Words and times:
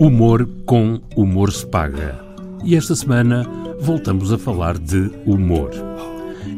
Humor 0.00 0.48
com 0.66 1.00
humor 1.16 1.52
se 1.52 1.66
paga. 1.66 2.18
E 2.64 2.74
esta 2.74 2.96
semana 2.96 3.46
voltamos 3.80 4.32
a 4.32 4.38
falar 4.38 4.78
de 4.78 5.10
humor. 5.26 5.70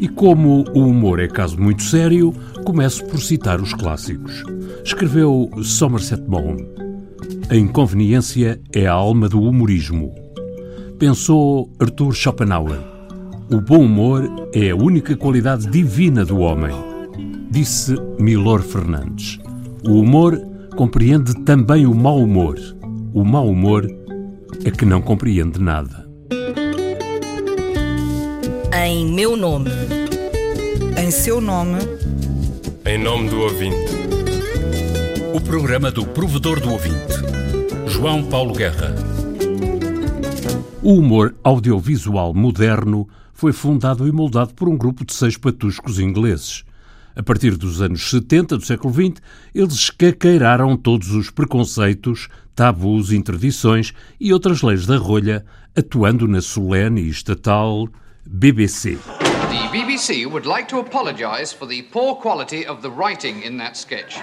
E 0.00 0.08
como 0.08 0.64
o 0.74 0.86
humor 0.86 1.20
é 1.20 1.28
caso 1.28 1.60
muito 1.60 1.82
sério, 1.82 2.32
começo 2.64 3.04
por 3.06 3.20
citar 3.20 3.60
os 3.60 3.74
clássicos. 3.74 4.42
Escreveu 4.84 5.50
Somerset 5.62 6.22
Maugham. 6.28 6.58
A 7.50 7.56
inconveniência 7.56 8.60
é 8.72 8.86
a 8.86 8.92
alma 8.92 9.28
do 9.28 9.42
humorismo. 9.42 10.14
Pensou 10.98 11.70
Arthur 11.78 12.14
Schopenhauer. 12.14 12.78
O 13.50 13.60
bom 13.60 13.84
humor 13.84 14.48
é 14.54 14.70
a 14.70 14.76
única 14.76 15.16
qualidade 15.16 15.66
divina 15.68 16.24
do 16.24 16.38
homem. 16.38 16.74
Disse 17.50 17.94
Milor 18.18 18.62
Fernandes. 18.62 19.38
O 19.86 20.00
humor 20.00 20.40
compreende 20.76 21.34
também 21.44 21.86
o 21.86 21.94
mau 21.94 22.18
humor. 22.18 22.58
O 23.14 23.22
mau 23.24 23.48
humor 23.48 23.86
é 24.64 24.72
que 24.72 24.84
não 24.84 25.00
compreende 25.00 25.60
nada. 25.60 26.04
Em 28.84 29.06
meu 29.06 29.36
nome. 29.36 29.70
Em 31.00 31.12
seu 31.12 31.40
nome. 31.40 31.78
Em 32.84 32.98
nome 32.98 33.28
do 33.28 33.38
ouvinte. 33.38 33.76
O 35.32 35.40
programa 35.40 35.92
do 35.92 36.04
provedor 36.04 36.58
do 36.58 36.72
ouvinte. 36.72 37.14
João 37.86 38.24
Paulo 38.24 38.52
Guerra. 38.52 38.92
O 40.82 40.94
humor 40.94 41.36
audiovisual 41.44 42.34
moderno 42.34 43.08
foi 43.32 43.52
fundado 43.52 44.08
e 44.08 44.10
moldado 44.10 44.54
por 44.54 44.68
um 44.68 44.76
grupo 44.76 45.04
de 45.04 45.14
seis 45.14 45.36
patuscos 45.36 46.00
ingleses. 46.00 46.64
A 47.16 47.22
partir 47.22 47.56
dos 47.56 47.80
anos 47.80 48.10
70 48.10 48.56
do 48.56 48.66
século 48.66 48.92
XX, 48.92 49.22
eles 49.54 49.74
escaqueiraram 49.74 50.76
todos 50.76 51.12
os 51.12 51.30
preconceitos, 51.30 52.28
tabus, 52.54 53.10
interdições 53.10 53.92
e 54.20 54.32
outras 54.32 54.62
leis 54.62 54.86
da 54.86 54.96
rolha, 54.96 55.44
atuando 55.76 56.28
na 56.28 56.40
solene 56.40 57.02
e 57.02 57.10
estatal 57.10 57.88
BBC. 58.26 58.98
The 59.54 59.68
BBC 59.70 60.26
would 60.26 60.46
like 60.46 60.68
to 60.68 60.78
apologise 60.78 61.52
for 61.52 61.66
the 61.66 61.82
poor 61.82 62.16
quality 62.16 62.64
of 62.66 62.80
the 62.80 62.90
writing 62.90 63.42
in 63.42 63.58
that 63.58 63.76
sketch. 63.76 64.16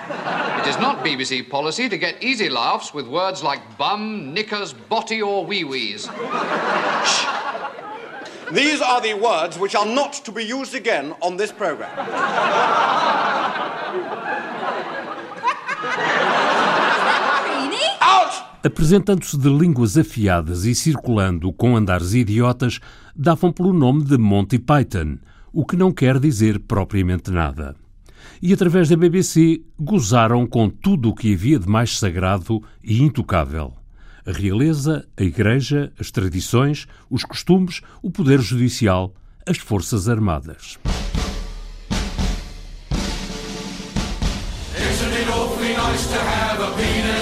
It 0.59 0.67
is 0.67 0.77
not 0.79 1.03
BBC 1.03 1.49
policy 1.49 1.87
to 1.89 1.97
get 1.97 2.21
easy 2.21 2.49
laughs 2.49 2.93
with 2.93 3.07
words 3.07 3.43
like 3.43 3.61
bum, 3.77 4.33
knickers, 4.33 4.73
botty, 4.73 5.21
or 5.21 5.45
wee 5.45 5.63
wees. 5.63 6.07
These 8.51 8.81
are 8.81 9.01
the 9.01 9.13
words 9.13 9.57
which 9.57 9.75
are 9.75 9.85
not 9.85 10.13
to 10.25 10.31
be 10.31 10.43
used 10.43 10.75
again 10.75 11.15
on 11.21 11.37
this 11.37 11.51
programme. 11.53 11.95
Apresentando-se 18.63 19.35
de 19.39 19.49
línguas 19.49 19.97
afiadas 19.97 20.65
e 20.65 20.75
circulando 20.75 21.51
com 21.51 21.75
andares 21.75 22.13
idiotas, 22.13 22.79
davam 23.15 23.51
pelo 23.51 23.73
nome 23.73 24.03
de 24.03 24.19
Monty 24.19 24.59
Python, 24.59 25.17
o 25.51 25.65
que 25.65 25.75
não 25.75 25.91
quer 25.91 26.19
dizer 26.19 26.59
propriamente 26.59 27.31
nada. 27.31 27.75
E 28.39 28.53
através 28.53 28.87
da 28.87 28.95
BBC 28.95 29.61
gozaram 29.79 30.45
com 30.45 30.69
tudo 30.69 31.09
o 31.09 31.15
que 31.15 31.33
havia 31.33 31.57
de 31.57 31.67
mais 31.67 31.97
sagrado 31.97 32.61
e 32.83 33.01
intocável. 33.01 33.73
A 34.27 34.31
realeza, 34.31 35.07
a 35.17 35.23
igreja, 35.23 35.91
as 35.99 36.11
tradições, 36.11 36.85
os 37.09 37.23
costumes, 37.23 37.81
o 38.03 38.11
poder 38.11 38.39
judicial, 38.41 39.15
as 39.43 39.57
forças 39.57 40.07
armadas. 40.07 40.77
Isn't 44.77 45.13
a? 47.17 47.20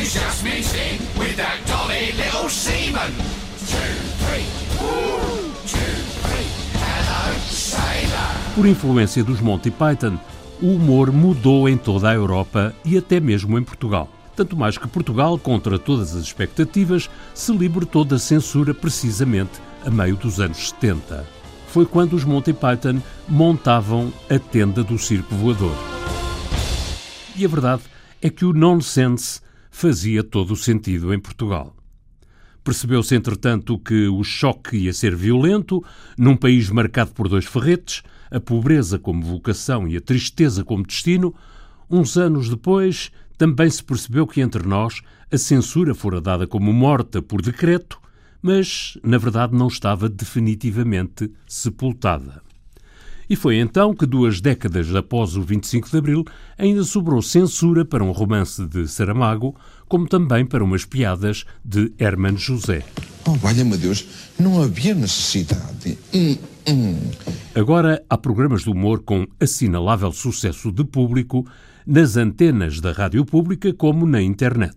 Missing 0.00 0.98
with 1.18 1.36
that 1.36 1.60
little 2.16 2.48
seaman. 2.48 3.12
Two, 3.68 3.76
three. 4.24 4.46
Por 8.54 8.66
influência 8.66 9.22
dos 9.22 9.40
Monty 9.40 9.70
Python, 9.70 10.18
o 10.60 10.74
humor 10.74 11.12
mudou 11.12 11.68
em 11.68 11.76
toda 11.76 12.08
a 12.08 12.14
Europa 12.14 12.74
e 12.82 12.96
até 12.96 13.20
mesmo 13.20 13.58
em 13.58 13.62
Portugal. 13.62 14.08
Tanto 14.34 14.56
mais 14.56 14.78
que 14.78 14.88
Portugal, 14.88 15.38
contra 15.38 15.78
todas 15.78 16.16
as 16.16 16.22
expectativas, 16.22 17.10
se 17.34 17.52
libertou 17.52 18.02
da 18.02 18.18
censura 18.18 18.72
precisamente 18.72 19.60
a 19.84 19.90
meio 19.90 20.16
dos 20.16 20.40
anos 20.40 20.70
70. 20.70 21.26
Foi 21.68 21.84
quando 21.84 22.14
os 22.14 22.24
Monty 22.24 22.54
Python 22.54 23.02
montavam 23.28 24.10
a 24.30 24.38
tenda 24.38 24.82
do 24.82 24.98
circo 24.98 25.34
voador. 25.34 25.76
E 27.36 27.44
a 27.44 27.48
verdade 27.48 27.82
é 28.22 28.30
que 28.30 28.44
o 28.46 28.52
nonsense 28.52 29.40
fazia 29.70 30.22
todo 30.22 30.52
o 30.52 30.56
sentido 30.56 31.14
em 31.14 31.18
Portugal. 31.18 31.74
Percebeu-se, 32.62 33.14
entretanto, 33.14 33.78
que 33.78 34.08
o 34.08 34.22
choque 34.22 34.76
ia 34.76 34.92
ser 34.92 35.16
violento, 35.16 35.82
num 36.18 36.36
país 36.36 36.68
marcado 36.68 37.12
por 37.12 37.28
dois 37.28 37.46
ferretes, 37.46 38.02
a 38.30 38.38
pobreza 38.38 38.98
como 38.98 39.22
vocação 39.22 39.88
e 39.88 39.96
a 39.96 40.00
tristeza 40.00 40.62
como 40.62 40.86
destino. 40.86 41.34
Uns 41.88 42.16
anos 42.16 42.48
depois, 42.48 43.10
também 43.38 43.70
se 43.70 43.82
percebeu 43.82 44.26
que 44.26 44.40
entre 44.42 44.66
nós 44.66 45.00
a 45.32 45.38
censura 45.38 45.94
fora 45.94 46.20
dada 46.20 46.46
como 46.46 46.72
morta 46.72 47.22
por 47.22 47.40
decreto, 47.40 47.98
mas, 48.42 48.98
na 49.02 49.16
verdade, 49.16 49.54
não 49.54 49.68
estava 49.68 50.08
definitivamente 50.08 51.30
sepultada. 51.46 52.42
E 53.30 53.36
foi 53.36 53.60
então 53.60 53.94
que, 53.94 54.06
duas 54.06 54.40
décadas 54.40 54.92
após 54.92 55.36
o 55.36 55.42
25 55.42 55.88
de 55.88 55.96
Abril, 55.96 56.24
ainda 56.58 56.82
sobrou 56.82 57.22
censura 57.22 57.84
para 57.84 58.02
um 58.02 58.10
romance 58.10 58.66
de 58.66 58.88
Saramago, 58.88 59.54
como 59.86 60.08
também 60.08 60.44
para 60.44 60.64
umas 60.64 60.84
piadas 60.84 61.44
de 61.64 61.92
Herman 61.96 62.36
José. 62.36 62.84
Oh, 63.24 63.34
valha-me 63.34 63.76
Deus, 63.76 64.04
não 64.36 64.60
havia 64.60 64.96
necessidade. 64.96 65.96
Hum, 66.12 66.36
hum. 66.66 66.98
Agora 67.54 68.02
há 68.10 68.18
programas 68.18 68.62
de 68.62 68.70
humor 68.70 69.04
com 69.04 69.24
assinalável 69.38 70.10
sucesso 70.10 70.72
de 70.72 70.82
público 70.82 71.46
nas 71.86 72.16
antenas 72.16 72.80
da 72.80 72.90
rádio 72.90 73.24
pública 73.24 73.72
como 73.72 74.06
na 74.06 74.20
internet. 74.20 74.76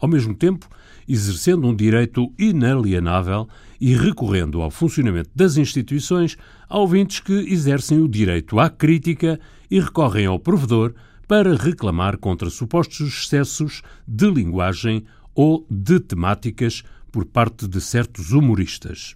Ao 0.00 0.08
mesmo 0.08 0.36
tempo, 0.36 0.68
exercendo 1.08 1.66
um 1.66 1.74
direito 1.74 2.32
inalienável 2.38 3.48
e 3.80 3.94
recorrendo 3.94 4.60
ao 4.60 4.70
funcionamento 4.70 5.30
das 5.34 5.56
instituições, 5.56 6.36
há 6.68 6.78
ouvintes 6.78 7.20
que 7.20 7.32
exercem 7.32 8.00
o 8.00 8.08
direito 8.08 8.58
à 8.58 8.68
crítica 8.68 9.38
e 9.70 9.80
recorrem 9.80 10.26
ao 10.26 10.38
provedor 10.38 10.94
para 11.26 11.54
reclamar 11.54 12.16
contra 12.16 12.50
supostos 12.50 13.24
excessos 13.24 13.82
de 14.06 14.30
linguagem 14.30 15.04
ou 15.34 15.66
de 15.70 16.00
temáticas 16.00 16.82
por 17.12 17.24
parte 17.24 17.68
de 17.68 17.80
certos 17.80 18.32
humoristas. 18.32 19.14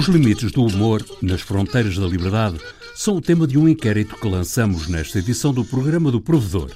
Os 0.00 0.06
limites 0.06 0.50
do 0.50 0.64
humor 0.64 1.04
nas 1.20 1.42
fronteiras 1.42 1.98
da 1.98 2.06
liberdade 2.06 2.58
são 2.94 3.16
o 3.16 3.20
tema 3.20 3.46
de 3.46 3.58
um 3.58 3.68
inquérito 3.68 4.16
que 4.16 4.26
lançamos 4.26 4.88
nesta 4.88 5.18
edição 5.18 5.52
do 5.52 5.62
programa 5.62 6.10
do 6.10 6.18
Provedor. 6.18 6.70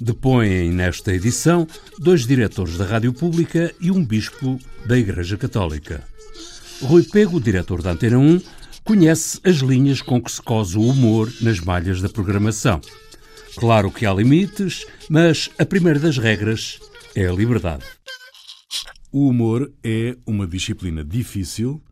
Depõem 0.00 0.70
nesta 0.70 1.12
edição 1.12 1.66
dois 1.98 2.24
diretores 2.24 2.78
da 2.78 2.84
Rádio 2.84 3.12
Pública 3.12 3.74
e 3.80 3.90
um 3.90 4.04
bispo 4.04 4.60
da 4.86 4.96
Igreja 4.96 5.36
Católica. 5.36 6.04
Rui 6.80 7.02
Pego, 7.02 7.40
diretor 7.40 7.82
da 7.82 7.90
Antena 7.90 8.18
1, 8.18 8.40
conhece 8.84 9.40
as 9.42 9.56
linhas 9.56 10.00
com 10.00 10.22
que 10.22 10.30
se 10.30 10.40
cose 10.40 10.78
o 10.78 10.82
humor 10.82 11.32
nas 11.40 11.58
malhas 11.58 12.00
da 12.00 12.08
programação. 12.08 12.80
Claro 13.56 13.90
que 13.90 14.06
há 14.06 14.14
limites, 14.14 14.86
mas 15.10 15.50
a 15.58 15.66
primeira 15.66 15.98
das 15.98 16.16
regras 16.16 16.78
é 17.12 17.26
a 17.26 17.32
liberdade. 17.32 17.82
O 19.10 19.26
humor 19.26 19.68
é 19.82 20.16
uma 20.24 20.46
disciplina 20.46 21.02
difícil 21.02 21.82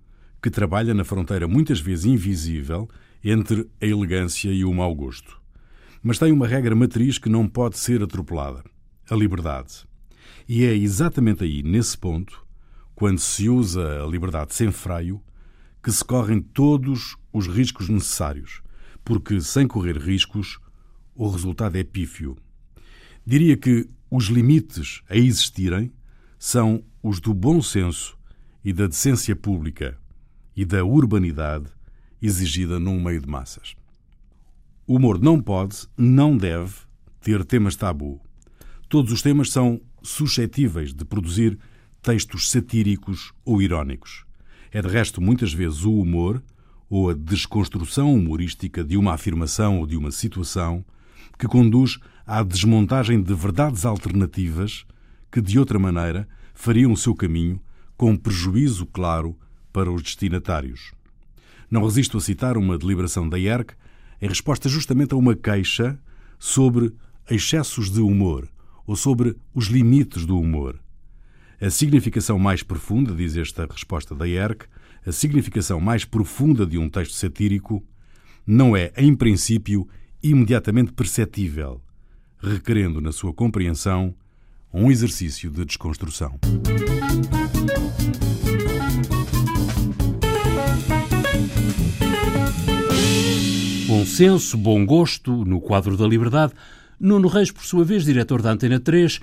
que 0.43 0.51
trabalha 0.51 0.95
na 0.95 1.05
fronteira 1.05 1.47
muitas 1.47 1.81
vezes 1.81 2.07
invisível 2.07 2.89
entre 3.23 3.69
a 3.81 3.87
elegância 3.87 4.51
e 4.51 4.65
o 4.65 4.73
mau 4.73 4.95
gosto. 4.95 5.41
Mas 6.03 6.19
tem 6.19 6.33
uma 6.33 6.47
regra 6.47 6.75
matriz 6.75 7.19
que 7.19 7.29
não 7.29 7.47
pode 7.47 7.79
ser 7.79 8.03
atropelada: 8.03 8.65
a 9.09 9.15
liberdade. 9.15 9.87
E 10.49 10.65
é 10.65 10.75
exatamente 10.75 11.45
aí, 11.45 11.63
nesse 11.63 11.97
ponto, 11.97 12.45
quando 12.95 13.19
se 13.19 13.49
usa 13.49 14.03
a 14.03 14.07
liberdade 14.07 14.55
sem 14.55 14.73
freio, 14.73 15.23
que 15.83 15.93
se 15.93 16.05
correm 16.05 16.41
todos 16.41 17.17
os 17.33 17.47
riscos 17.47 17.89
necessários, 17.89 18.63
porque 19.05 19.41
sem 19.41 19.67
correr 19.67 19.97
riscos, 19.97 20.59
o 21.15 21.29
resultado 21.29 21.77
é 21.77 21.85
pífio. 21.85 22.37
Diria 23.25 23.57
que 23.57 23.89
os 24.11 24.25
limites 24.25 25.03
a 25.09 25.17
existirem 25.17 25.93
são 26.39 26.83
os 27.03 27.21
do 27.21 27.33
bom 27.33 27.63
senso 27.63 28.19
e 28.65 28.73
da 28.73 28.87
decência 28.87 29.37
pública 29.37 29.99
e 30.61 30.65
da 30.67 30.85
urbanidade 30.85 31.71
exigida 32.21 32.79
num 32.79 33.03
meio 33.03 33.19
de 33.19 33.27
massas. 33.27 33.75
O 34.87 34.97
humor 34.97 35.19
não 35.19 35.41
pode, 35.41 35.89
não 35.97 36.37
deve, 36.37 36.75
ter 37.19 37.43
temas 37.47 37.77
tabu. 37.77 38.21
Todos 38.87 39.11
os 39.11 39.23
temas 39.23 39.51
são 39.51 39.81
suscetíveis 40.03 40.93
de 40.93 41.03
produzir 41.03 41.59
textos 42.03 42.51
satíricos 42.51 43.33
ou 43.43 43.63
irónicos. 43.63 44.27
É 44.71 44.83
de 44.83 44.89
resto 44.89 45.19
muitas 45.19 45.51
vezes 45.51 45.83
o 45.85 45.95
humor 45.95 46.43
ou 46.91 47.09
a 47.09 47.15
desconstrução 47.15 48.15
humorística 48.15 48.85
de 48.85 48.99
uma 48.99 49.15
afirmação 49.15 49.79
ou 49.79 49.87
de 49.87 49.97
uma 49.97 50.11
situação 50.11 50.85
que 51.39 51.49
conduz 51.49 51.99
à 52.27 52.43
desmontagem 52.43 53.23
de 53.23 53.33
verdades 53.33 53.87
alternativas 53.87 54.85
que, 55.33 55.41
de 55.41 55.59
outra 55.59 55.79
maneira, 55.79 56.29
fariam 56.53 56.93
o 56.93 56.99
seu 56.99 57.15
caminho 57.15 57.59
com 57.97 58.15
prejuízo 58.15 58.85
claro 58.85 59.35
para 59.73 59.91
os 59.91 60.03
destinatários. 60.03 60.93
Não 61.71 61.85
resisto 61.85 62.19
a 62.19 62.21
citar 62.21 62.57
uma 62.57 62.77
deliberação 62.77 63.29
da 63.29 63.39
IERC 63.39 63.75
em 64.21 64.29
resposta 64.29 64.69
justamente 64.69 65.15
a 65.15 65.17
uma 65.17 65.35
queixa 65.35 65.99
sobre 66.39 66.93
excessos 67.31 67.91
de 67.91 68.01
humor 68.01 68.49
ou 68.87 68.97
sobre 68.97 69.37
os 69.55 69.67
limites 69.67 70.27
do 70.27 70.39
humor. 70.39 70.81
A 71.61 71.71
significação 71.71 72.39
mais 72.39 72.63
profunda, 72.63 73.15
diz 73.15 73.37
esta 73.37 73.67
resposta 73.71 74.15
da 74.15 74.27
IERC, 74.27 74.67
a 75.07 75.13
significação 75.13 75.81
mais 75.81 76.05
profunda 76.05 76.67
de 76.67 76.77
um 76.77 76.89
texto 76.89 77.13
satírico 77.13 77.85
não 78.47 78.77
é, 78.77 78.93
em 78.97 79.15
princípio, 79.15 79.87
imediatamente 80.23 80.93
perceptível, 80.93 81.81
requerendo 82.39 83.01
na 83.01 83.13
sua 83.13 83.33
compreensão 83.33 84.15
um 84.73 84.91
exercício 84.91 85.51
de 85.51 85.65
desconstrução. 85.65 86.39
Senso, 94.21 94.59
bom 94.59 94.85
gosto, 94.85 95.47
no 95.47 95.63
quadro 95.63 95.97
da 95.97 96.07
liberdade, 96.07 96.53
Nuno 97.01 97.27
Reis, 97.27 97.51
por 97.51 97.65
sua 97.65 97.87
vez, 97.87 98.05
diretor 98.05 98.43
da 98.43 98.53
Antena 98.53 98.79
3, 98.79 99.19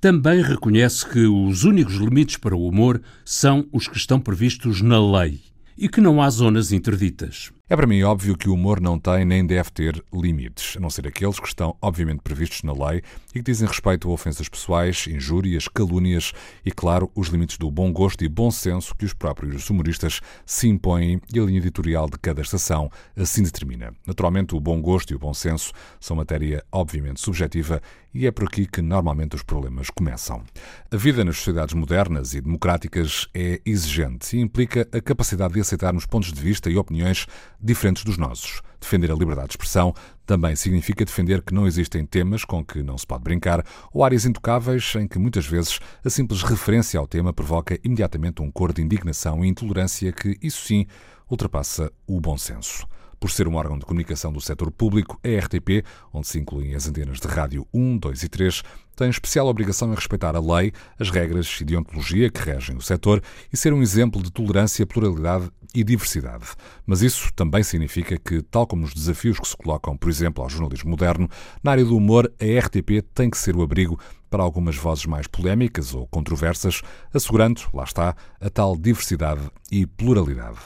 também 0.00 0.40
reconhece 0.40 1.06
que 1.06 1.26
os 1.26 1.64
únicos 1.64 1.96
limites 1.96 2.38
para 2.38 2.56
o 2.56 2.66
humor 2.66 2.98
são 3.26 3.68
os 3.70 3.86
que 3.86 3.98
estão 3.98 4.18
previstos 4.18 4.80
na 4.80 4.98
lei 4.98 5.42
e 5.76 5.86
que 5.86 6.00
não 6.00 6.22
há 6.22 6.30
zonas 6.30 6.72
interditas. 6.72 7.52
É 7.70 7.76
para 7.76 7.86
mim 7.86 8.02
óbvio 8.02 8.34
que 8.34 8.48
o 8.48 8.54
humor 8.54 8.80
não 8.80 8.98
tem 8.98 9.26
nem 9.26 9.44
deve 9.44 9.70
ter 9.70 10.02
limites, 10.10 10.78
a 10.78 10.80
não 10.80 10.88
ser 10.88 11.06
aqueles 11.06 11.38
que 11.38 11.46
estão 11.46 11.76
obviamente 11.82 12.22
previstos 12.22 12.62
na 12.62 12.72
lei 12.72 13.02
e 13.34 13.40
que 13.40 13.42
dizem 13.42 13.68
respeito 13.68 14.08
a 14.08 14.10
ofensas 14.10 14.48
pessoais, 14.48 15.06
injúrias, 15.06 15.68
calúnias 15.68 16.32
e, 16.64 16.70
claro, 16.70 17.10
os 17.14 17.28
limites 17.28 17.58
do 17.58 17.70
bom 17.70 17.92
gosto 17.92 18.24
e 18.24 18.28
bom 18.28 18.50
senso 18.50 18.94
que 18.94 19.04
os 19.04 19.12
próprios 19.12 19.68
humoristas 19.68 20.22
se 20.46 20.66
impõem 20.66 21.20
e 21.30 21.38
a 21.38 21.42
linha 21.42 21.58
editorial 21.58 22.08
de 22.08 22.18
cada 22.18 22.40
estação 22.40 22.90
assim 23.14 23.42
determina. 23.42 23.92
Naturalmente, 24.06 24.56
o 24.56 24.60
bom 24.60 24.80
gosto 24.80 25.12
e 25.12 25.14
o 25.14 25.18
bom 25.18 25.34
senso 25.34 25.70
são 26.00 26.16
matéria 26.16 26.64
obviamente 26.72 27.20
subjetiva 27.20 27.82
e 28.14 28.26
é 28.26 28.30
por 28.30 28.44
aqui 28.44 28.66
que 28.66 28.80
normalmente 28.80 29.36
os 29.36 29.42
problemas 29.42 29.90
começam. 29.90 30.42
A 30.90 30.96
vida 30.96 31.22
nas 31.22 31.36
sociedades 31.36 31.74
modernas 31.74 32.32
e 32.32 32.40
democráticas 32.40 33.28
é 33.34 33.60
exigente 33.64 34.36
e 34.36 34.40
implica 34.40 34.88
a 34.90 35.00
capacidade 35.00 35.54
de 35.54 35.60
aceitarmos 35.60 36.06
pontos 36.06 36.32
de 36.32 36.40
vista 36.40 36.70
e 36.70 36.76
opiniões 36.78 37.26
diferentes 37.60 38.04
dos 38.04 38.16
nossos. 38.16 38.62
Defender 38.80 39.10
a 39.10 39.14
liberdade 39.14 39.48
de 39.48 39.52
expressão 39.52 39.94
também 40.24 40.54
significa 40.54 41.04
defender 41.04 41.42
que 41.42 41.54
não 41.54 41.66
existem 41.66 42.06
temas 42.06 42.44
com 42.44 42.64
que 42.64 42.82
não 42.82 42.96
se 42.96 43.06
pode 43.06 43.24
brincar 43.24 43.64
ou 43.92 44.04
áreas 44.04 44.24
intocáveis 44.24 44.94
em 44.96 45.08
que 45.08 45.18
muitas 45.18 45.46
vezes 45.46 45.80
a 46.04 46.10
simples 46.10 46.42
referência 46.42 47.00
ao 47.00 47.06
tema 47.06 47.32
provoca 47.32 47.78
imediatamente 47.82 48.42
um 48.42 48.50
cor 48.50 48.72
de 48.72 48.82
indignação 48.82 49.44
e 49.44 49.48
intolerância 49.48 50.12
que, 50.12 50.38
isso 50.40 50.64
sim, 50.64 50.86
ultrapassa 51.30 51.90
o 52.06 52.20
bom 52.20 52.38
senso. 52.38 52.86
Por 53.20 53.30
ser 53.30 53.48
um 53.48 53.56
órgão 53.56 53.78
de 53.78 53.84
comunicação 53.84 54.32
do 54.32 54.40
setor 54.40 54.70
público, 54.70 55.18
a 55.24 55.44
RTP, 55.44 55.84
onde 56.12 56.28
se 56.28 56.38
incluem 56.38 56.74
as 56.74 56.88
antenas 56.88 57.18
de 57.18 57.26
rádio 57.26 57.66
1, 57.74 57.98
2 57.98 58.22
e 58.22 58.28
3, 58.28 58.62
tem 58.94 59.10
especial 59.10 59.46
obrigação 59.46 59.92
em 59.92 59.94
respeitar 59.94 60.34
a 60.34 60.40
lei, 60.40 60.72
as 60.98 61.10
regras 61.10 61.60
e 61.60 61.64
deontologia 61.64 62.30
que 62.30 62.40
regem 62.40 62.76
o 62.76 62.80
setor 62.80 63.22
e 63.52 63.56
ser 63.56 63.72
um 63.72 63.80
exemplo 63.80 64.22
de 64.22 64.30
tolerância, 64.30 64.86
pluralidade 64.86 65.50
e 65.74 65.84
diversidade. 65.84 66.46
Mas 66.86 67.02
isso 67.02 67.32
também 67.34 67.62
significa 67.62 68.18
que, 68.18 68.42
tal 68.42 68.66
como 68.66 68.84
os 68.84 68.94
desafios 68.94 69.38
que 69.38 69.46
se 69.46 69.56
colocam, 69.56 69.96
por 69.96 70.08
exemplo, 70.08 70.42
ao 70.42 70.50
jornalismo 70.50 70.90
moderno, 70.90 71.28
na 71.62 71.72
área 71.72 71.84
do 71.84 71.96
humor, 71.96 72.32
a 72.40 72.66
RTP 72.66 73.02
tem 73.14 73.30
que 73.30 73.38
ser 73.38 73.54
o 73.54 73.62
abrigo 73.62 73.98
para 74.30 74.42
algumas 74.42 74.76
vozes 74.76 75.06
mais 75.06 75.26
polémicas 75.26 75.94
ou 75.94 76.06
controversas, 76.06 76.82
assegurando, 77.12 77.62
lá 77.72 77.84
está, 77.84 78.16
a 78.40 78.50
tal 78.50 78.76
diversidade 78.76 79.48
e 79.70 79.86
pluralidade. 79.86 80.58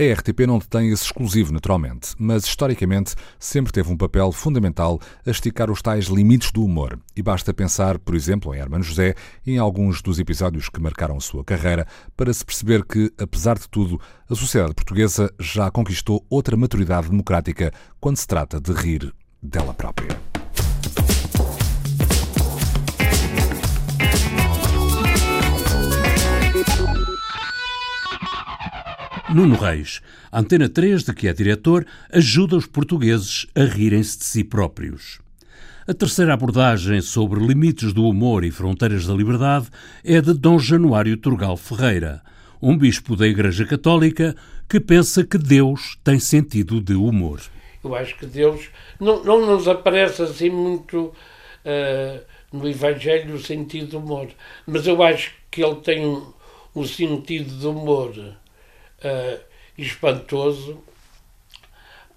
A 0.00 0.12
RTP 0.14 0.46
não 0.46 0.60
detém 0.60 0.90
esse 0.90 1.02
exclusivo, 1.02 1.52
naturalmente, 1.52 2.14
mas 2.16 2.44
historicamente 2.44 3.16
sempre 3.36 3.72
teve 3.72 3.90
um 3.90 3.96
papel 3.96 4.30
fundamental 4.30 5.00
a 5.26 5.30
esticar 5.30 5.72
os 5.72 5.82
tais 5.82 6.04
limites 6.04 6.52
do 6.52 6.64
humor. 6.64 7.00
E 7.16 7.22
basta 7.22 7.52
pensar, 7.52 7.98
por 7.98 8.14
exemplo, 8.14 8.54
em 8.54 8.60
Hermano 8.60 8.84
José 8.84 9.16
e 9.44 9.54
em 9.54 9.58
alguns 9.58 10.00
dos 10.00 10.20
episódios 10.20 10.68
que 10.68 10.80
marcaram 10.80 11.18
sua 11.18 11.42
carreira 11.42 11.84
para 12.16 12.32
se 12.32 12.44
perceber 12.44 12.84
que, 12.84 13.12
apesar 13.18 13.58
de 13.58 13.68
tudo, 13.68 14.00
a 14.30 14.36
sociedade 14.36 14.72
portuguesa 14.72 15.34
já 15.40 15.68
conquistou 15.68 16.24
outra 16.30 16.56
maturidade 16.56 17.10
democrática 17.10 17.72
quando 17.98 18.18
se 18.18 18.26
trata 18.28 18.60
de 18.60 18.70
rir 18.70 19.12
dela 19.42 19.74
própria. 19.74 20.16
Nuno 29.30 29.56
Reis, 29.56 30.00
Antena 30.32 30.70
3, 30.70 31.04
de 31.04 31.12
que 31.12 31.28
é 31.28 31.34
diretor, 31.34 31.84
ajuda 32.10 32.56
os 32.56 32.66
portugueses 32.66 33.46
a 33.54 33.62
rirem-se 33.62 34.18
de 34.18 34.24
si 34.24 34.42
próprios. 34.42 35.20
A 35.86 35.92
terceira 35.92 36.32
abordagem 36.32 37.02
sobre 37.02 37.38
limites 37.38 37.92
do 37.92 38.08
humor 38.08 38.42
e 38.42 38.50
fronteiras 38.50 39.06
da 39.06 39.12
liberdade 39.12 39.68
é 40.02 40.18
de 40.22 40.32
Dom 40.32 40.58
Januário 40.58 41.14
Turgal 41.18 41.58
Ferreira, 41.58 42.22
um 42.60 42.76
bispo 42.76 43.14
da 43.14 43.26
Igreja 43.26 43.66
Católica 43.66 44.34
que 44.66 44.80
pensa 44.80 45.22
que 45.22 45.36
Deus 45.36 45.98
tem 46.02 46.18
sentido 46.18 46.80
de 46.80 46.94
humor. 46.94 47.42
Eu 47.84 47.94
acho 47.94 48.16
que 48.16 48.24
Deus 48.24 48.70
não, 48.98 49.22
não 49.22 49.44
nos 49.44 49.68
aparece 49.68 50.22
assim 50.22 50.48
muito 50.48 51.12
uh, 51.64 52.20
no 52.50 52.66
Evangelho 52.66 53.34
o 53.34 53.38
sentido 53.38 53.88
do 53.88 53.98
humor, 53.98 54.28
mas 54.66 54.86
eu 54.86 55.02
acho 55.02 55.32
que 55.50 55.62
ele 55.62 55.76
tem 55.76 56.06
um, 56.06 56.32
um 56.74 56.86
sentido 56.86 57.54
de 57.58 57.66
humor 57.66 58.14
uh, 59.04 59.40
espantoso 59.76 60.82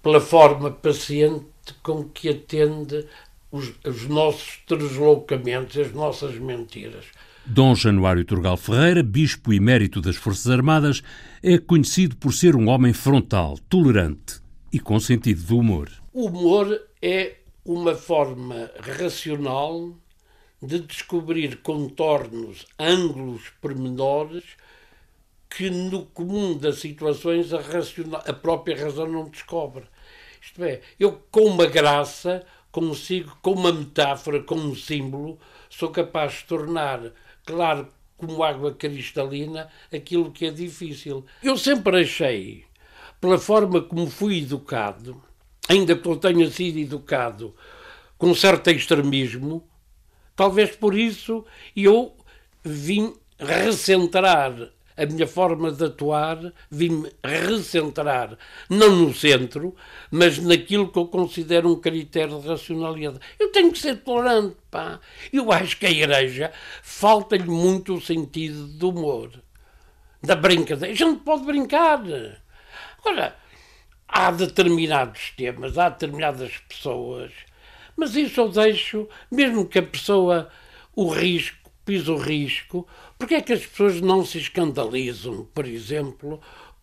pela 0.02 0.20
forma 0.20 0.70
paciente 0.70 1.46
com 1.82 2.04
que 2.04 2.28
atende 2.28 3.06
os, 3.50 3.72
os 3.86 4.08
nossos 4.08 4.60
deslocamentos, 4.66 5.76
as 5.76 5.92
nossas 5.92 6.36
mentiras. 6.36 7.04
Dom 7.44 7.74
Januário 7.74 8.24
Turgal 8.24 8.56
Ferreira, 8.56 9.02
bispo 9.02 9.52
emérito 9.52 10.00
das 10.00 10.16
Forças 10.16 10.48
Armadas, 10.48 11.02
é 11.42 11.58
conhecido 11.58 12.16
por 12.16 12.32
ser 12.32 12.56
um 12.56 12.68
homem 12.68 12.92
frontal, 12.92 13.58
tolerante 13.68 14.40
e 14.72 14.78
com 14.78 14.98
sentido 14.98 15.42
de 15.42 15.52
humor. 15.52 15.90
O 16.12 16.26
humor 16.26 16.80
é 17.00 17.36
uma 17.64 17.94
forma 17.94 18.70
racional 18.80 19.92
de 20.62 20.78
descobrir 20.80 21.60
contornos, 21.62 22.64
ângulos 22.78 23.42
pormenores 23.60 24.44
que 25.54 25.68
no 25.68 26.06
comum 26.06 26.56
das 26.56 26.78
situações 26.78 27.52
a, 27.52 27.60
racional, 27.60 28.22
a 28.26 28.32
própria 28.32 28.84
razão 28.84 29.06
não 29.06 29.28
descobre. 29.28 29.84
Isto 30.40 30.64
é, 30.64 30.80
eu 30.98 31.22
com 31.30 31.42
uma 31.42 31.66
graça 31.66 32.44
consigo, 32.70 33.36
com 33.42 33.52
uma 33.52 33.72
metáfora, 33.72 34.42
com 34.42 34.54
um 34.54 34.74
símbolo, 34.74 35.38
sou 35.68 35.90
capaz 35.90 36.34
de 36.34 36.44
tornar 36.44 37.12
claro 37.44 37.88
como 38.16 38.42
água 38.42 38.72
cristalina 38.72 39.68
aquilo 39.92 40.32
que 40.32 40.46
é 40.46 40.50
difícil. 40.50 41.24
Eu 41.42 41.58
sempre 41.58 42.00
achei, 42.00 42.64
pela 43.20 43.38
forma 43.38 43.82
como 43.82 44.08
fui 44.08 44.38
educado, 44.38 45.22
ainda 45.68 45.94
que 45.94 46.08
eu 46.08 46.16
tenha 46.16 46.50
sido 46.50 46.78
educado 46.78 47.54
com 48.16 48.34
certo 48.34 48.70
extremismo, 48.70 49.68
talvez 50.34 50.74
por 50.74 50.96
isso 50.96 51.44
eu 51.76 52.16
vim 52.64 53.14
recentrar 53.38 54.72
a 55.02 55.06
minha 55.06 55.26
forma 55.26 55.72
de 55.72 55.84
atuar, 55.84 56.52
vim-me 56.70 57.10
recentrar, 57.24 58.36
não 58.68 58.94
no 58.94 59.14
centro, 59.14 59.74
mas 60.10 60.38
naquilo 60.38 60.90
que 60.90 60.98
eu 60.98 61.06
considero 61.06 61.70
um 61.70 61.80
critério 61.80 62.40
de 62.40 62.48
racionalidade. 62.48 63.18
Eu 63.38 63.50
tenho 63.50 63.72
que 63.72 63.78
ser 63.78 63.96
tolerante, 63.96 64.56
pá. 64.70 65.00
Eu 65.32 65.50
acho 65.50 65.76
que 65.78 65.86
a 65.86 65.90
Igreja 65.90 66.52
falta-lhe 66.82 67.48
muito 67.48 67.94
o 67.94 68.00
sentido 68.00 68.66
do 68.68 68.90
humor, 68.90 69.30
da 70.22 70.36
brincadeira. 70.36 70.92
A 70.92 70.96
gente 70.96 71.20
pode 71.20 71.44
brincar. 71.44 72.00
Agora, 72.98 73.36
há 74.06 74.30
determinados 74.30 75.32
temas, 75.36 75.76
há 75.78 75.88
determinadas 75.88 76.58
pessoas, 76.68 77.32
mas 77.96 78.14
isso 78.14 78.40
eu 78.40 78.48
deixo, 78.48 79.08
mesmo 79.30 79.66
que 79.66 79.78
a 79.78 79.82
pessoa, 79.82 80.48
o 80.94 81.08
risco, 81.08 81.62
pise 81.84 82.10
o 82.10 82.16
risco, 82.16 82.86
porque 83.22 83.36
é 83.36 83.40
que 83.40 83.52
as 83.52 83.64
pessoas 83.64 84.00
não 84.00 84.26
se 84.26 84.38
escandalizam, 84.38 85.48
por 85.54 85.64
exemplo, 85.64 86.40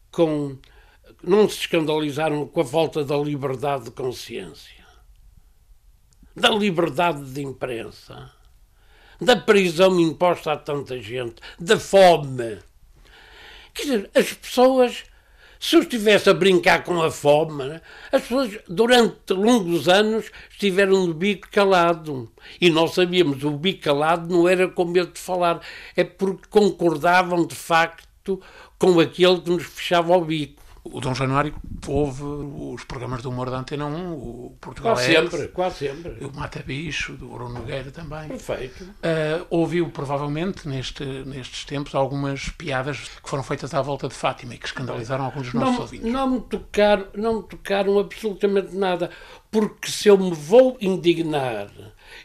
com. 0.09 0.57
não 1.21 1.49
se 1.49 1.59
escandalizaram 1.59 2.47
com 2.47 2.61
a 2.61 2.65
falta 2.65 3.03
da 3.03 3.17
liberdade 3.17 3.83
de 3.83 3.91
consciência? 3.91 4.79
da 6.33 6.49
liberdade 6.49 7.21
de 7.25 7.41
imprensa, 7.41 8.31
da 9.19 9.35
prisão 9.35 9.99
imposta 9.99 10.53
a 10.53 10.57
tanta 10.57 10.97
gente, 11.01 11.41
da 11.59 11.77
fome. 11.77 12.59
Quer 13.73 13.81
dizer, 13.83 14.11
as 14.15 14.31
pessoas, 14.31 15.03
se 15.59 15.75
eu 15.75 15.81
estivesse 15.81 16.29
a 16.29 16.33
brincar 16.33 16.83
com 16.83 17.01
a 17.01 17.11
fome, 17.11 17.65
né, 17.65 17.81
as 18.11 18.21
pessoas 18.21 18.57
durante 18.67 19.33
longos 19.33 19.89
anos 19.89 20.31
estiveram 20.49 21.05
no 21.05 21.13
bico 21.13 21.49
calado. 21.51 22.31
E 22.61 22.69
nós 22.69 22.93
sabíamos, 22.93 23.43
o 23.43 23.51
bico 23.51 23.83
calado 23.83 24.33
não 24.33 24.47
era 24.47 24.69
com 24.69 24.85
medo 24.85 25.11
de 25.11 25.19
falar, 25.19 25.59
é 25.97 26.03
porque 26.03 26.47
concordavam 26.49 27.45
de 27.45 27.55
facto 27.55 28.41
com 28.77 28.99
aquele 28.99 29.41
que 29.41 29.49
nos 29.49 29.65
fechava 29.65 30.15
o 30.15 30.23
bico. 30.23 30.58
O 30.83 31.01
Dom 31.01 31.13
Januário 31.13 31.53
ouve 31.87 32.23
os 32.23 32.83
programas 32.85 33.21
do 33.21 33.29
humor 33.29 33.49
da 33.49 33.57
Antena 33.57 33.85
1, 33.85 34.13
o 34.13 34.57
Portugal 34.61 34.93
Quase 34.93 35.13
sempre, 35.13 35.47
quase 35.49 35.77
sempre. 35.77 36.25
o 36.25 36.33
Mata 36.33 36.63
Bicho, 36.65 37.13
do 37.13 37.27
Bruno 37.27 37.55
Nogueira 37.55 37.91
também. 37.91 38.29
Perfeito. 38.29 38.83
Uh, 38.83 39.45
ouviu 39.49 39.89
provavelmente 39.89 40.67
neste, 40.67 41.03
nestes 41.03 41.65
tempos 41.65 41.93
algumas 41.95 42.49
piadas 42.49 42.97
que 43.21 43.29
foram 43.29 43.43
feitas 43.43 43.73
à 43.73 43.81
volta 43.81 44.07
de 44.07 44.13
Fátima 44.13 44.55
e 44.55 44.57
que 44.57 44.67
escandalizaram 44.67 45.25
alguns 45.25 45.51
dos 45.51 45.53
nossos 45.53 45.75
não, 45.75 45.81
ouvintes. 45.81 46.11
Não 46.11 46.29
me, 46.29 46.41
tocaram, 46.41 47.07
não 47.13 47.37
me 47.37 47.43
tocaram 47.43 47.99
absolutamente 47.99 48.75
nada, 48.75 49.09
porque 49.51 49.89
se 49.89 50.07
eu 50.07 50.17
me 50.17 50.33
vou 50.33 50.77
indignar, 50.79 51.67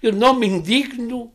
eu 0.02 0.12
não 0.12 0.34
me 0.34 0.46
indigno 0.46 1.32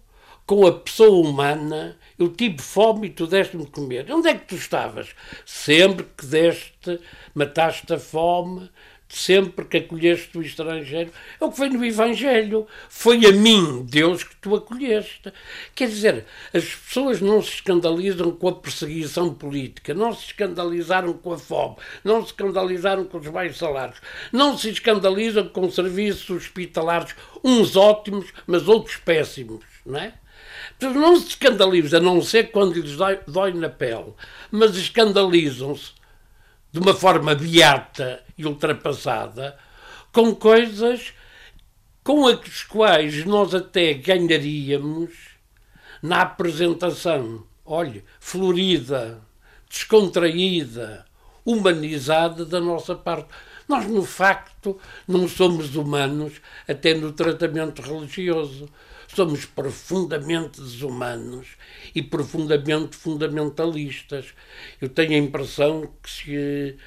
com 0.49 0.65
a 0.65 0.71
pessoa 0.71 1.29
humana, 1.29 1.95
eu 2.17 2.27
tive 2.29 2.57
fome 2.57 3.05
e 3.05 3.09
tu 3.11 3.27
deste-me 3.27 3.65
de 3.65 3.69
comer. 3.69 4.11
Onde 4.11 4.29
é 4.29 4.33
que 4.33 4.47
tu 4.47 4.55
estavas? 4.55 5.09
Sempre 5.45 6.07
que 6.17 6.25
deste, 6.25 6.99
mataste 7.35 7.93
a 7.93 7.99
fome, 7.99 8.67
sempre 9.07 9.63
que 9.65 9.77
acolheste 9.77 10.35
o 10.35 10.41
estrangeiro. 10.41 11.11
É 11.39 11.45
o 11.45 11.51
que 11.51 11.57
foi 11.57 11.69
no 11.69 11.85
Evangelho. 11.85 12.65
Foi 12.89 13.23
a 13.27 13.31
mim, 13.31 13.85
Deus, 13.87 14.23
que 14.23 14.35
tu 14.37 14.55
acolheste. 14.55 15.31
Quer 15.75 15.87
dizer, 15.87 16.25
as 16.51 16.65
pessoas 16.65 17.21
não 17.21 17.43
se 17.43 17.51
escandalizam 17.51 18.31
com 18.31 18.47
a 18.47 18.55
perseguição 18.55 19.31
política, 19.31 19.93
não 19.93 20.15
se 20.15 20.25
escandalizaram 20.25 21.13
com 21.13 21.31
a 21.31 21.37
fome, 21.37 21.75
não 22.03 22.21
se 22.21 22.29
escandalizaram 22.29 23.05
com 23.05 23.19
os 23.19 23.27
baixos 23.27 23.59
salários, 23.59 24.01
não 24.33 24.57
se 24.57 24.71
escandalizam 24.71 25.47
com 25.47 25.69
serviços 25.69 26.27
hospitalares, 26.27 27.15
uns 27.43 27.75
ótimos, 27.75 28.33
mas 28.47 28.67
outros 28.67 28.95
péssimos, 28.95 29.63
não 29.85 29.99
é? 29.99 30.15
Não 30.81 31.15
se 31.19 31.29
escandalizam, 31.29 31.99
a 31.99 32.03
não 32.03 32.21
ser 32.21 32.51
quando 32.51 32.79
lhes 32.79 32.95
dói, 32.95 33.19
dói 33.27 33.53
na 33.53 33.69
pele, 33.69 34.13
mas 34.51 34.75
escandalizam-se 34.75 35.91
de 36.71 36.79
uma 36.79 36.93
forma 36.93 37.35
beata 37.35 38.23
e 38.37 38.45
ultrapassada 38.45 39.57
com 40.11 40.35
coisas 40.35 41.13
com 42.03 42.27
as 42.27 42.63
quais 42.63 43.25
nós 43.25 43.53
até 43.53 43.93
ganharíamos 43.93 45.11
na 46.01 46.21
apresentação, 46.21 47.45
olhe, 47.65 48.03
florida, 48.19 49.21
descontraída, 49.69 51.05
humanizada 51.45 52.45
da 52.45 52.59
nossa 52.59 52.95
parte. 52.95 53.29
Nós, 53.67 53.85
no 53.87 54.03
facto, 54.03 54.79
não 55.07 55.27
somos 55.27 55.75
humanos 55.75 56.41
até 56.67 56.93
no 56.93 57.11
tratamento 57.11 57.81
religioso 57.81 58.67
somos 59.15 59.45
profundamente 59.45 60.61
desumanos 60.61 61.47
e 61.93 62.01
profundamente 62.01 62.95
fundamentalistas. 62.95 64.33
Eu 64.79 64.89
tenho 64.89 65.13
a 65.13 65.17
impressão 65.17 65.89
que 66.01 66.09
se 66.09 66.77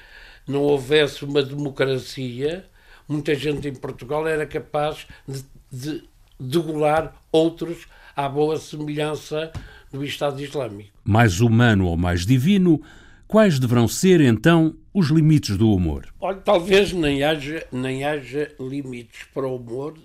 não 0.47 0.61
houvesse 0.61 1.25
uma 1.25 1.43
democracia, 1.43 2.65
muita 3.07 3.35
gente 3.35 3.67
em 3.67 3.75
Portugal 3.75 4.27
era 4.27 4.45
capaz 4.45 5.05
de, 5.27 5.43
de 5.71 6.03
degolar 6.39 7.13
outros 7.31 7.87
à 8.15 8.27
boa 8.27 8.57
semelhança 8.57 9.51
do 9.91 10.03
Estado 10.03 10.41
Islâmico. 10.41 10.91
Mais 11.03 11.39
humano 11.39 11.87
ou 11.87 11.97
mais 11.97 12.25
divino, 12.25 12.81
quais 13.27 13.59
deverão 13.59 13.87
ser 13.87 14.21
então 14.21 14.75
os 14.93 15.09
limites 15.09 15.57
do 15.57 15.71
humor? 15.71 16.07
Olha, 16.19 16.37
talvez 16.37 16.93
nem 16.93 17.23
haja, 17.23 17.65
nem 17.71 18.03
haja 18.03 18.51
limites 18.59 19.23
para 19.33 19.47
o 19.47 19.55
humor, 19.55 19.95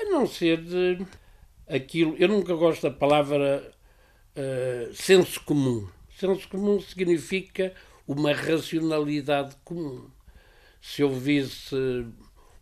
a 0.00 0.04
não 0.10 0.26
ser 0.26 0.62
de 0.62 1.06
aquilo. 1.68 2.16
Eu 2.18 2.28
nunca 2.28 2.54
gosto 2.54 2.82
da 2.82 2.90
palavra 2.90 3.72
uh, 4.36 4.94
senso 4.94 5.40
comum. 5.42 5.88
Senso 6.18 6.48
comum 6.48 6.80
significa 6.80 7.74
uma 8.06 8.32
racionalidade 8.32 9.56
comum. 9.64 10.10
Se 10.80 11.02
eu 11.02 11.10
visse 11.10 11.76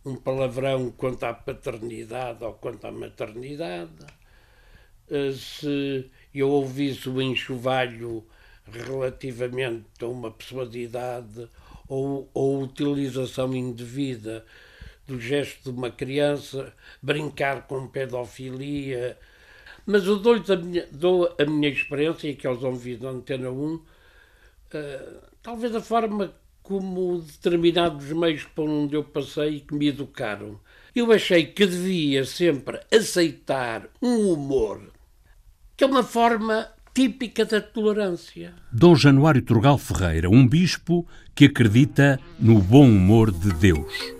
um 0.05 0.15
palavrão 0.15 0.91
quanto 0.91 1.23
à 1.23 1.33
paternidade 1.33 2.43
ou 2.43 2.53
quanto 2.53 2.85
à 2.85 2.91
maternidade, 2.91 4.05
uh, 5.09 5.33
se 5.33 6.09
eu 6.33 6.49
ouvisse 6.49 7.09
o 7.09 7.21
enxovalho 7.21 8.25
relativamente 8.71 10.03
a 10.03 10.07
uma 10.07 10.29
pessoa 10.29 10.65
de 10.65 10.79
idade 10.81 11.49
ou, 11.87 12.29
ou 12.33 12.61
utilização 12.61 13.55
indevida 13.55 14.45
do 15.09 15.19
gesto 15.19 15.71
de 15.71 15.77
uma 15.77 15.89
criança, 15.89 16.73
brincar 17.01 17.67
com 17.67 17.87
pedofilia. 17.87 19.17
Mas 19.85 20.05
eu 20.05 20.17
dou, 20.17 20.35
a 20.35 20.55
minha, 20.55 20.87
dou 20.91 21.35
a 21.39 21.45
minha 21.45 21.69
experiência, 21.69 22.29
e 22.29 22.35
que 22.35 22.47
eles 22.47 22.63
ouviram 22.63 23.01
da 23.01 23.09
Antena 23.09 23.49
1, 23.49 23.73
uh, 23.73 23.81
eh, 24.73 25.13
talvez 25.41 25.75
a 25.75 25.81
forma 25.81 26.33
como 26.61 27.21
determinados 27.21 28.11
meios 28.11 28.43
por 28.43 28.69
onde 28.69 28.95
eu 28.95 29.03
passei 29.03 29.55
e 29.55 29.59
que 29.61 29.73
me 29.73 29.87
educaram. 29.87 30.59
Eu 30.95 31.11
achei 31.11 31.45
que 31.45 31.65
devia 31.65 32.23
sempre 32.25 32.79
aceitar 32.91 33.89
um 34.01 34.31
humor 34.31 34.91
que 35.79 35.85
é 35.85 35.87
uma 35.87 36.03
forma 36.03 36.67
típica 36.93 37.45
da 37.45 37.61
tolerância. 37.61 38.53
Dom 38.69 38.97
Januário 38.97 39.41
Turgal 39.41 39.77
Ferreira, 39.77 40.29
um 40.29 40.45
bispo 40.45 41.07
que 41.33 41.45
acredita 41.45 42.19
no 42.37 42.59
bom 42.59 42.85
humor 42.85 43.31
de 43.31 43.53
Deus. 43.53 44.18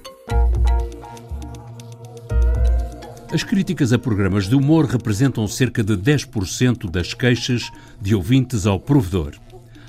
As 3.32 3.44
críticas 3.44 3.94
a 3.94 4.00
programas 4.00 4.50
de 4.50 4.56
humor 4.56 4.86
representam 4.86 5.48
cerca 5.48 5.84
de 5.84 5.96
10% 5.96 6.90
das 6.90 7.14
queixas 7.14 7.72
de 8.02 8.16
ouvintes 8.16 8.66
ao 8.66 8.80
provedor. 8.80 9.36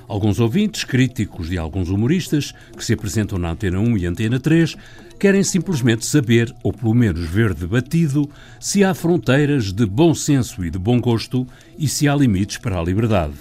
Alguns 0.06 0.38
ouvintes, 0.38 0.84
críticos 0.84 1.48
de 1.48 1.56
alguns 1.56 1.88
humoristas 1.88 2.52
que 2.76 2.84
se 2.84 2.92
apresentam 2.92 3.38
na 3.38 3.50
Antena 3.50 3.80
1 3.80 3.96
e 3.96 4.06
Antena 4.06 4.38
3, 4.38 4.76
querem 5.18 5.42
simplesmente 5.42 6.04
saber, 6.04 6.54
ou 6.62 6.72
pelo 6.72 6.92
menos 6.92 7.28
ver 7.28 7.54
debatido, 7.54 8.28
se 8.58 8.84
há 8.84 8.92
fronteiras 8.92 9.72
de 9.72 9.86
bom 9.86 10.14
senso 10.14 10.62
e 10.62 10.70
de 10.70 10.78
bom 10.78 11.00
gosto 11.00 11.46
e 11.78 11.88
se 11.88 12.08
há 12.08 12.14
limites 12.14 12.58
para 12.58 12.78
a 12.78 12.82
liberdade. 12.82 13.34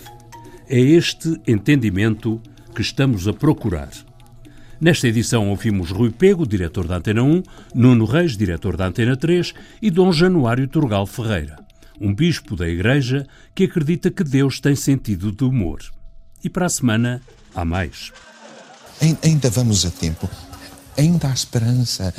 É 0.70 0.80
este 0.80 1.42
entendimento 1.46 2.42
que 2.74 2.82
estamos 2.82 3.28
a 3.28 3.34
procurar. 3.34 3.90
Nesta 4.82 5.10
edição 5.10 5.50
ouvimos 5.50 5.92
Rui 5.92 6.10
Pego, 6.10 6.48
diretor 6.48 6.88
da 6.88 6.96
Antena 6.96 7.22
1, 7.22 7.44
Nuno 7.76 8.06
Reis, 8.06 8.38
diretor 8.38 8.78
da 8.78 8.88
Antena 8.88 9.18
3 9.18 9.54
e 9.82 9.92
Dom 9.92 10.10
Januário 10.14 10.70
Turgal 10.70 11.06
Ferreira, 11.06 11.60
um 12.00 12.16
bispo 12.16 12.56
da 12.56 12.66
Igreja 12.66 13.28
que 13.54 13.66
acredita 13.66 14.10
que 14.10 14.24
Deus 14.24 14.62
tem 14.62 14.78
sentido 14.78 15.34
de 15.34 15.44
humor. 15.44 15.82
E 16.42 16.50
para 16.50 16.66
a 16.66 16.70
semana 16.70 17.22
há 17.54 17.66
mais. 17.66 18.14
Ainda 19.22 19.50
vamos 19.50 19.86
a 19.86 19.92
tempo. 19.92 20.30
Ainda 20.98 21.28
há 21.28 21.34
esperança. 21.34 22.14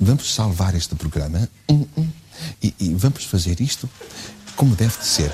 Vamos 0.00 0.34
salvar 0.34 0.74
este 0.74 0.94
programa. 0.94 1.46
Hum, 1.68 1.84
hum. 1.98 2.08
E, 2.62 2.74
e 2.80 2.94
vamos 2.94 3.24
fazer 3.24 3.60
isto 3.60 3.90
como 4.56 4.74
deve 4.74 4.96
de 4.98 5.04
ser. 5.04 5.30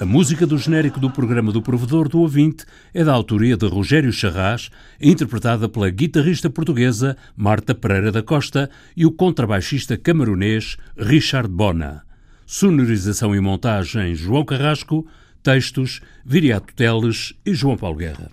A 0.00 0.04
música 0.04 0.46
do 0.46 0.56
genérico 0.56 1.00
do 1.00 1.10
programa 1.10 1.50
do 1.50 1.60
Provedor 1.60 2.08
do 2.08 2.20
Ouvinte 2.20 2.64
é 2.94 3.02
da 3.02 3.12
autoria 3.12 3.56
de 3.56 3.66
Rogério 3.66 4.12
Charras, 4.12 4.70
interpretada 5.00 5.68
pela 5.68 5.90
guitarrista 5.90 6.48
portuguesa 6.48 7.16
Marta 7.36 7.74
Pereira 7.74 8.12
da 8.12 8.22
Costa 8.22 8.70
e 8.96 9.04
o 9.04 9.10
contrabaixista 9.10 9.96
camerunês 9.96 10.76
Richard 10.96 11.48
Bona. 11.48 12.04
Sonorização 12.46 13.34
e 13.34 13.40
montagem 13.40 14.14
João 14.14 14.44
Carrasco, 14.44 15.04
textos 15.42 16.00
Viriato 16.24 16.72
Teles 16.74 17.34
e 17.44 17.52
João 17.52 17.76
Paulo 17.76 17.96
Guerra. 17.96 18.30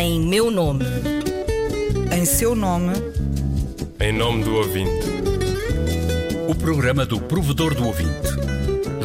Em 0.00 0.20
meu 0.28 0.48
nome. 0.48 0.84
Em 2.16 2.24
seu 2.24 2.54
nome. 2.54 2.92
Em 3.98 4.12
nome 4.12 4.44
do 4.44 4.54
ouvinte. 4.54 5.06
O 6.48 6.54
programa 6.54 7.04
do 7.04 7.20
Provedor 7.20 7.74
do 7.74 7.84
Ouvinte 7.84 8.51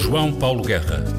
João 0.08 0.32
Paulo 0.32 0.64
Guerra. 0.64 1.17